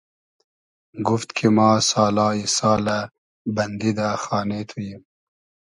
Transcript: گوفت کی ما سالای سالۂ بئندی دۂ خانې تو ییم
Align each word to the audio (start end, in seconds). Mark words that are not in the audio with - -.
گوفت 1.07 1.29
کی 1.37 1.47
ما 1.55 1.69
سالای 1.89 2.39
سالۂ 2.55 2.97
بئندی 3.55 3.91
دۂ 3.97 4.09
خانې 4.23 4.59
تو 4.69 4.77
ییم 4.85 5.03